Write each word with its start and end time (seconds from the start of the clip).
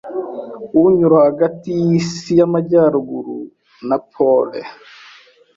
unyura 0.83 1.17
hagati 1.27 1.67
yisi 1.83 2.31
y'Amajyaruguru 2.39 3.37
na 3.87 3.97
Pole 4.11 4.59